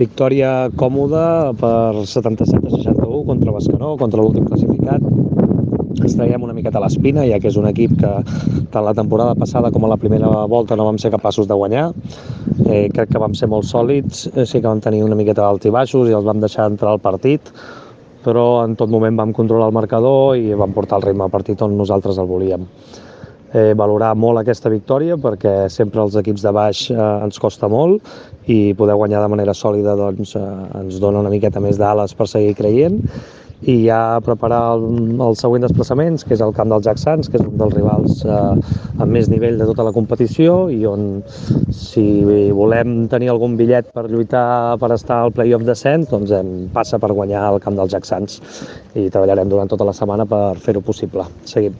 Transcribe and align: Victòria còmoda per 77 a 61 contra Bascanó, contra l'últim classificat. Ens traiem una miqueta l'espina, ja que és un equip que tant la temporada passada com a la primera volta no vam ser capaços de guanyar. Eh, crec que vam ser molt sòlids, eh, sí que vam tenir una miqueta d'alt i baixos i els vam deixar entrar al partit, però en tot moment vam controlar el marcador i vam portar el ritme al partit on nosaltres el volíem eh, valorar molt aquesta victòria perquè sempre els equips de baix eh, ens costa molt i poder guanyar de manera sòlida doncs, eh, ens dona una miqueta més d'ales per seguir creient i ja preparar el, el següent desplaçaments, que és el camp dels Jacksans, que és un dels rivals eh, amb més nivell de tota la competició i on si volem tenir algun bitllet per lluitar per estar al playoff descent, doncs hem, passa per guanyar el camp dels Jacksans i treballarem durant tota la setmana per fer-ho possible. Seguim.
Victòria 0.00 0.70
còmoda 0.80 1.52
per 1.60 2.06
77 2.08 2.64
a 2.64 2.70
61 2.78 3.26
contra 3.26 3.52
Bascanó, 3.52 3.90
contra 4.00 4.22
l'últim 4.22 4.46
classificat. 4.48 5.04
Ens 6.00 6.14
traiem 6.16 6.46
una 6.46 6.54
miqueta 6.56 6.80
l'espina, 6.80 7.26
ja 7.28 7.36
que 7.36 7.50
és 7.50 7.58
un 7.60 7.68
equip 7.68 7.98
que 8.00 8.14
tant 8.72 8.86
la 8.86 8.96
temporada 8.96 9.36
passada 9.36 9.68
com 9.74 9.84
a 9.84 9.92
la 9.92 10.00
primera 10.00 10.30
volta 10.54 10.80
no 10.80 10.88
vam 10.88 10.96
ser 10.96 11.12
capaços 11.12 11.50
de 11.50 11.60
guanyar. 11.60 11.84
Eh, 12.70 12.88
crec 12.88 13.12
que 13.12 13.20
vam 13.20 13.36
ser 13.36 13.50
molt 13.52 13.68
sòlids, 13.68 14.30
eh, 14.32 14.46
sí 14.48 14.62
que 14.62 14.70
vam 14.70 14.80
tenir 14.80 15.04
una 15.04 15.20
miqueta 15.20 15.44
d'alt 15.44 15.68
i 15.68 15.76
baixos 15.76 16.08
i 16.08 16.16
els 16.16 16.24
vam 16.24 16.40
deixar 16.40 16.72
entrar 16.72 16.96
al 16.96 17.04
partit, 17.10 17.52
però 18.24 18.64
en 18.64 18.80
tot 18.80 18.88
moment 18.88 19.20
vam 19.20 19.36
controlar 19.36 19.68
el 19.68 19.76
marcador 19.76 20.38
i 20.40 20.56
vam 20.56 20.72
portar 20.72 21.02
el 21.02 21.10
ritme 21.10 21.28
al 21.28 21.36
partit 21.36 21.68
on 21.68 21.76
nosaltres 21.76 22.16
el 22.16 22.32
volíem 22.32 22.64
eh, 23.52 23.72
valorar 23.78 24.14
molt 24.16 24.40
aquesta 24.40 24.72
victòria 24.72 25.18
perquè 25.20 25.68
sempre 25.72 26.02
els 26.02 26.16
equips 26.18 26.44
de 26.46 26.54
baix 26.56 26.88
eh, 26.90 26.98
ens 26.98 27.38
costa 27.42 27.68
molt 27.68 28.02
i 28.50 28.74
poder 28.78 28.96
guanyar 28.98 29.22
de 29.22 29.30
manera 29.34 29.54
sòlida 29.54 29.96
doncs, 29.98 30.34
eh, 30.36 30.48
ens 30.80 30.98
dona 31.02 31.22
una 31.22 31.32
miqueta 31.32 31.60
més 31.60 31.78
d'ales 31.80 32.16
per 32.18 32.28
seguir 32.30 32.56
creient 32.58 33.00
i 33.62 33.76
ja 33.86 34.18
preparar 34.26 34.74
el, 34.74 34.86
el 35.22 35.36
següent 35.38 35.62
desplaçaments, 35.62 36.24
que 36.26 36.34
és 36.34 36.40
el 36.42 36.50
camp 36.56 36.72
dels 36.72 36.82
Jacksans, 36.86 37.28
que 37.30 37.38
és 37.38 37.44
un 37.46 37.54
dels 37.60 37.76
rivals 37.76 38.24
eh, 38.26 38.40
amb 38.98 39.14
més 39.14 39.28
nivell 39.30 39.60
de 39.60 39.68
tota 39.68 39.86
la 39.86 39.92
competició 39.94 40.66
i 40.74 40.82
on 40.88 41.22
si 41.70 42.24
volem 42.56 43.06
tenir 43.12 43.30
algun 43.30 43.54
bitllet 43.60 43.92
per 43.94 44.08
lluitar 44.10 44.80
per 44.82 44.90
estar 44.96 45.20
al 45.22 45.34
playoff 45.36 45.66
descent, 45.68 46.08
doncs 46.10 46.34
hem, 46.34 46.52
passa 46.74 46.98
per 46.98 47.12
guanyar 47.14 47.46
el 47.52 47.62
camp 47.62 47.78
dels 47.78 47.94
Jacksans 47.94 48.40
i 48.98 49.06
treballarem 49.06 49.50
durant 49.52 49.70
tota 49.70 49.86
la 49.86 49.94
setmana 49.94 50.26
per 50.26 50.58
fer-ho 50.58 50.82
possible. 50.82 51.28
Seguim. 51.46 51.70